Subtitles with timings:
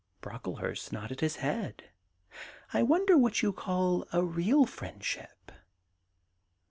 [0.19, 1.91] Brocklehurst nodded his head.'
[2.73, 5.51] I wonder what you call a real friendship